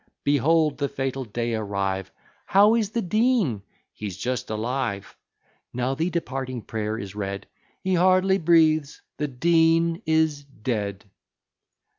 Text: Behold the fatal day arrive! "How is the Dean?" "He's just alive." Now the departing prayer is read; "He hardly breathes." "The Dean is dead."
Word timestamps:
Behold 0.23 0.79
the 0.79 0.89
fatal 0.89 1.23
day 1.25 1.53
arrive! 1.53 2.09
"How 2.47 2.73
is 2.73 2.89
the 2.89 3.03
Dean?" 3.03 3.61
"He's 3.93 4.17
just 4.17 4.49
alive." 4.49 5.15
Now 5.73 5.93
the 5.93 6.09
departing 6.09 6.63
prayer 6.63 6.97
is 6.97 7.13
read; 7.13 7.45
"He 7.83 7.93
hardly 7.93 8.39
breathes." 8.39 9.03
"The 9.17 9.27
Dean 9.27 10.01
is 10.07 10.43
dead." 10.43 11.05